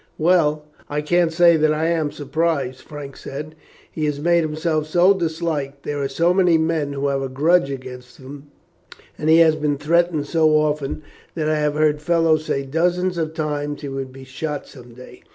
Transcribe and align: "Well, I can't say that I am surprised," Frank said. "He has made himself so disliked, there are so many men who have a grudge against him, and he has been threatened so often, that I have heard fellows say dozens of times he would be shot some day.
"Well, 0.17 0.65
I 0.89 1.01
can't 1.01 1.31
say 1.31 1.57
that 1.57 1.71
I 1.71 1.85
am 1.89 2.11
surprised," 2.11 2.81
Frank 2.81 3.15
said. 3.15 3.53
"He 3.91 4.05
has 4.05 4.19
made 4.19 4.41
himself 4.43 4.87
so 4.87 5.13
disliked, 5.13 5.83
there 5.83 6.01
are 6.01 6.07
so 6.07 6.33
many 6.33 6.57
men 6.57 6.93
who 6.93 7.07
have 7.09 7.21
a 7.21 7.29
grudge 7.29 7.69
against 7.69 8.17
him, 8.17 8.47
and 9.15 9.29
he 9.29 9.37
has 9.41 9.55
been 9.55 9.77
threatened 9.77 10.25
so 10.25 10.55
often, 10.57 11.03
that 11.35 11.47
I 11.47 11.59
have 11.59 11.75
heard 11.75 12.01
fellows 12.01 12.45
say 12.45 12.63
dozens 12.63 13.19
of 13.19 13.35
times 13.35 13.81
he 13.81 13.89
would 13.89 14.11
be 14.11 14.23
shot 14.23 14.65
some 14.65 14.95
day. 14.95 15.21